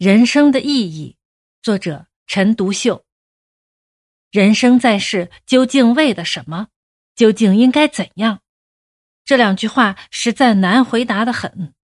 [0.00, 1.18] 人生的意义，
[1.60, 3.04] 作者陈独秀。
[4.30, 6.68] 人生在世，究竟为的什么？
[7.14, 8.40] 究竟应该怎样？
[9.26, 11.74] 这两句话实在难回答的很。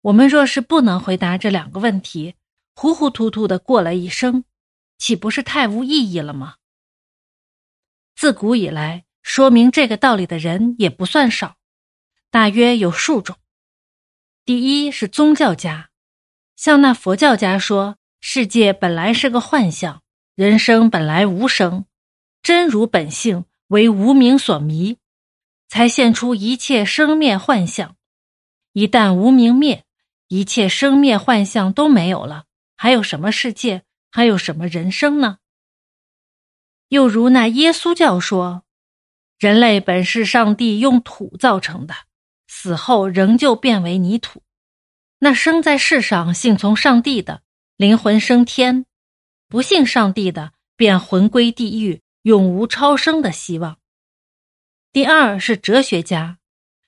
[0.00, 2.34] 我们若是不能回答这两个问题，
[2.74, 4.44] 糊糊涂涂的过了一生，
[4.96, 6.56] 岂不是太无意义了吗？
[8.16, 11.58] 自古以来，说明这个道理的人也不算少，
[12.30, 13.36] 大约有数种。
[14.46, 15.90] 第一是宗教家。
[16.58, 20.02] 像那佛教家说，世界本来是个幻象，
[20.34, 21.84] 人生本来无生，
[22.42, 24.96] 真如本性为无名所迷，
[25.68, 27.94] 才现出一切生灭幻象。
[28.72, 29.84] 一旦无名灭，
[30.26, 32.46] 一切生灭幻象都没有了，
[32.76, 35.38] 还有什么世界，还有什么人生呢？
[36.88, 38.64] 又如那耶稣教说，
[39.38, 41.94] 人类本是上帝用土造成的，
[42.48, 44.42] 死后仍旧变为泥土。
[45.20, 47.42] 那生在世上信从上帝的
[47.76, 48.86] 灵魂升天，
[49.48, 53.78] 不信上帝的便魂归地狱，永无超生的希望。
[54.92, 56.38] 第二是哲学家，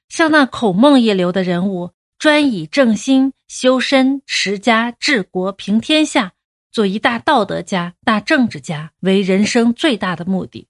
[0.08, 6.32] 像那孔孟一流的人物，专以正心、修身、持家、治国、平天下，
[6.70, 10.68] 做一大道德家、大政治家为人生最大的目的。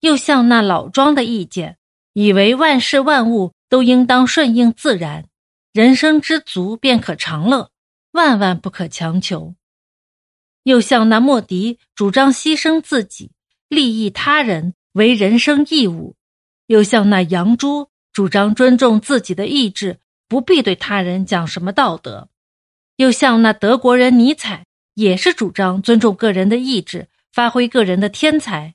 [0.00, 1.76] 又像那老庄的意见，
[2.12, 5.26] 以为万事万物都应当顺应自然。
[5.72, 7.70] 人生知足便可长乐，
[8.10, 9.54] 万万不可强求。
[10.64, 13.30] 又像那莫迪主张牺牲自己，
[13.68, 16.14] 利益他人为人生义务；
[16.66, 22.28] 又像那杨朱主张尊重自己的意志，不必对他人讲什么道德；
[22.96, 28.74] 又像那德国人尼采，也是主张尊重个人的意志，发挥个人的天才，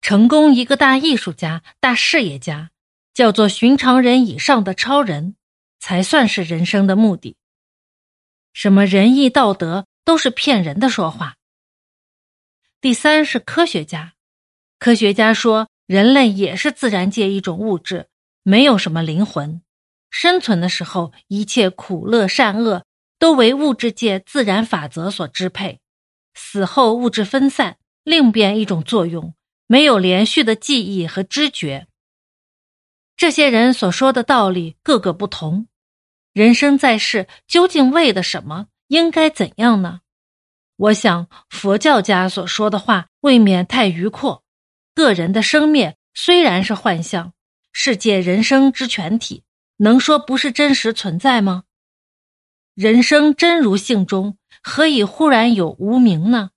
[0.00, 2.70] 成功一个大艺术家、大事业家，
[3.12, 5.34] 叫做寻常人以上的超人。
[5.78, 7.36] 才算是人生的目的。
[8.52, 11.36] 什么仁义道德都是骗人的说话。
[12.80, 14.14] 第三是科学家，
[14.78, 18.08] 科学家说人类也是自然界一种物质，
[18.42, 19.60] 没有什么灵魂。
[20.10, 22.84] 生存的时候，一切苦乐善恶
[23.18, 25.80] 都为物质界自然法则所支配；
[26.34, 29.34] 死后物质分散，另变一种作用，
[29.66, 31.88] 没有连续的记忆和知觉。
[33.16, 35.68] 这些人所说的道理各个不同。
[36.34, 38.66] 人生在世，究竟为的什么？
[38.88, 40.00] 应该怎样呢？
[40.76, 44.44] 我想，佛教家所说的话未免太愚阔。
[44.94, 47.32] 个人的生灭虽然是幻象，
[47.72, 49.44] 世界人生之全体，
[49.78, 51.64] 能说不是真实存在吗？
[52.74, 56.50] 人生真如性中，何以忽然有无名呢？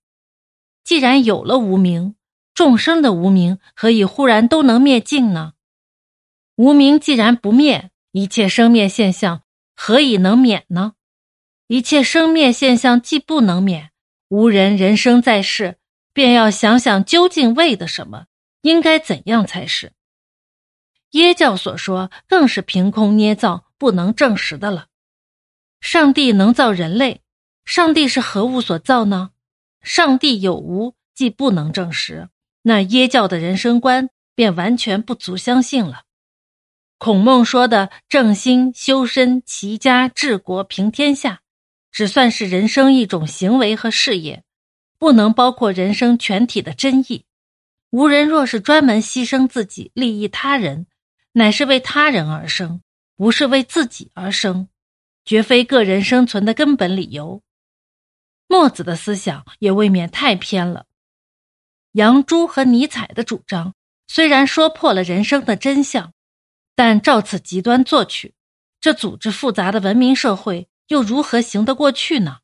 [0.84, 2.16] 既然有了无名，
[2.52, 5.54] 众生的无名何以忽然都能灭尽呢？
[6.60, 9.44] 无名既然不灭，一切生灭现象。
[9.74, 10.92] 何以能免呢？
[11.68, 13.92] 一切生灭现象既不能免，
[14.28, 15.78] 无人人生在世，
[16.12, 18.26] 便要想想究竟为的什么，
[18.60, 19.94] 应该怎样才是。
[21.12, 24.88] 耶教所说更是凭空捏造，不能证实的了。
[25.80, 27.22] 上帝能造人类，
[27.64, 29.30] 上帝是何物所造呢？
[29.80, 32.28] 上帝有无，既不能证实，
[32.60, 36.02] 那耶教的人生观便完全不足相信了。
[37.00, 41.40] 孔孟说的正心、修身、齐家、治国、平天下，
[41.90, 44.44] 只算是人生一种行为和事业，
[44.98, 47.24] 不能包括人生全体的真意。
[47.88, 50.86] 无人若是专门牺牲自己利益他人，
[51.32, 52.82] 乃是为他人而生，
[53.16, 54.68] 不是为自己而生，
[55.24, 57.42] 绝非个人生存的根本理由。
[58.46, 60.84] 墨子的思想也未免太偏了。
[61.92, 63.72] 杨朱和尼采的主张
[64.06, 66.12] 虽然说破了人生的真相。
[66.82, 68.32] 但照此极端作曲，
[68.80, 72.38] 这组织复杂的文明社会又如何行得过去呢？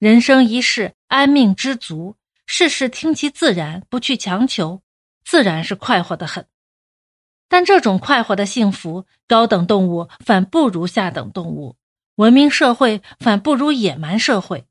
[0.00, 2.16] 人生一世，安命知足，
[2.46, 4.82] 事事听其自然，不去强求，
[5.24, 6.48] 自然是快活的很。
[7.48, 11.76] 但这种快活的幸福，高等动物反不如下等动物，
[12.16, 14.66] 文明社会反不如野蛮社会。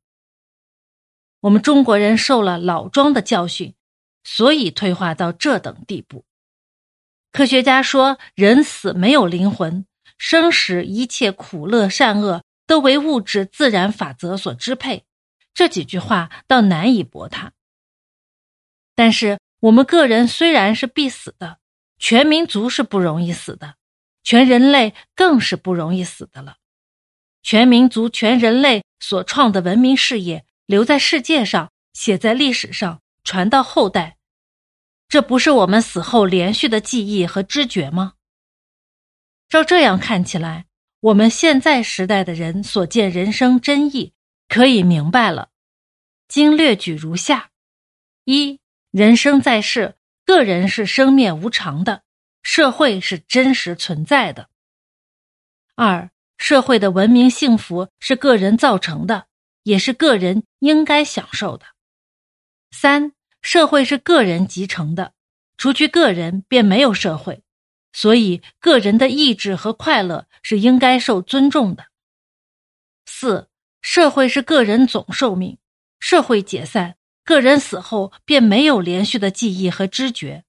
[1.39, 3.73] 我们中国人受了老庄的教训，
[4.25, 6.25] 所以退化到这等地步。
[7.31, 9.85] 科学家说：“人死没有灵魂，
[10.17, 15.05] 生时一切苦乐善恶都为物质自然法则所支配。”
[15.53, 17.51] 这几句话倒难以驳他。
[18.95, 21.57] 但是我们个人虽然是必死的，
[21.97, 23.75] 全民族是不容易死的，
[24.23, 26.57] 全人类更是不容易死的了。
[27.43, 34.16] 全民族、全人类所创的文明事业，留在世界上，写在历史上，传到后代。
[35.09, 38.13] 这不是我们死后连续的记忆和知觉吗？
[39.47, 40.65] 照这样看起来，
[40.99, 44.13] 我们现在时代的人所见人生真意，
[44.49, 45.49] 可以明白了。
[46.27, 47.51] 经略举如下：
[48.25, 48.59] 一、
[48.91, 49.95] 人生在世，
[50.25, 52.03] 个人是生灭无常的，
[52.43, 54.49] 社会是真实存在的。
[55.75, 59.27] 二、社会的文明幸福是个人造成的，
[59.63, 61.65] 也是个人应该享受的。
[62.71, 63.13] 三、
[63.49, 65.13] 社会是个人集成的，
[65.55, 67.43] 除去个人便没有社会，
[67.93, 71.85] 所以个人的意志和快乐是应该受尊重的。
[73.05, 73.47] 四、
[73.81, 75.59] 社会是个人总寿命，
[75.97, 80.43] 社会解散，个人死后便没有连续的记忆和知觉，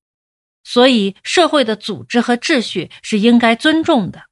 [0.64, 4.24] 所以社会的组织和秩序是应该尊重的。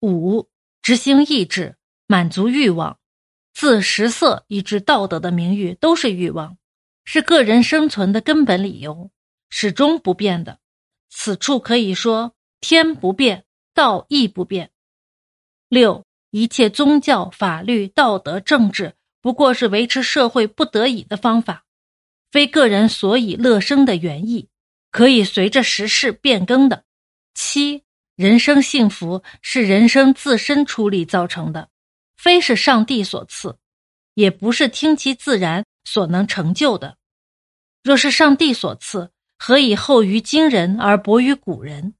[0.00, 0.48] 五、
[0.82, 1.76] 执行意志，
[2.08, 2.98] 满足欲望，
[3.54, 6.56] 自食色以至道德的名誉都是欲望，
[7.04, 9.10] 是个人生存的根本理由，
[9.48, 10.58] 始终不变的。
[11.08, 13.44] 此处可以说天不变，
[13.74, 14.70] 道亦不变。
[15.68, 21.64] 六、一切宗教、法律、道德、政治，不过是维持社会不得已的方法，
[22.30, 24.48] 非个人所以乐生的原意，
[24.90, 26.84] 可以随着时事变更的。
[27.34, 27.84] 七。
[28.16, 31.70] 人生幸福是人生自身出力造成的，
[32.18, 33.56] 非是上帝所赐，
[34.12, 36.96] 也不是听其自然所能成就的。
[37.82, 41.94] 若是上帝所赐，何以后于今人而薄于古人？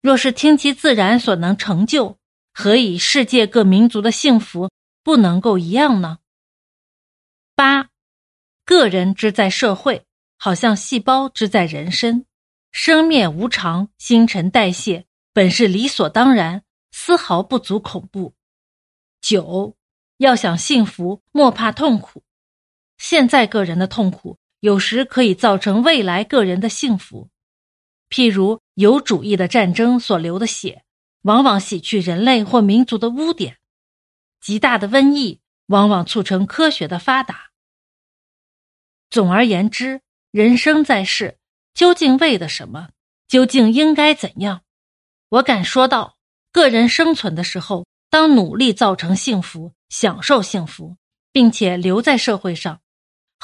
[0.00, 2.18] 若是听其自然所能成就，
[2.52, 4.70] 何以世界各民族的幸福
[5.02, 6.18] 不能够一样呢？
[7.54, 7.90] 八，
[8.64, 10.06] 个人之在社会，
[10.38, 12.26] 好像细胞之在人身。
[12.72, 18.34] 生灭无常，新陈代谢本是理所当然，丝毫不足恐怖。
[19.20, 19.76] 九，
[20.16, 22.24] 要想幸福，莫怕痛苦。
[23.02, 27.30] 现在个人的痛苦，有时可以造成未来个人的幸福。
[28.08, 30.84] 譬如有主义的战争所流的血，
[31.22, 33.54] 往往洗去人类或民族的污点；
[34.40, 37.50] 极大的瘟疫，往往促成科学的发达。
[39.10, 40.00] 总而言之，
[40.30, 41.38] 人生在世。
[41.74, 42.90] 究竟为的什么？
[43.26, 44.62] 究竟应该怎样？
[45.28, 46.18] 我敢说道：
[46.52, 50.96] 个人生存的时候，当努力造成幸福，享受幸福，
[51.32, 52.80] 并且留在社会上，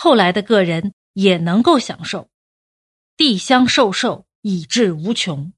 [0.01, 2.31] 后来的个人也能够享受。
[3.17, 5.53] 地相寿寿，以至无穷。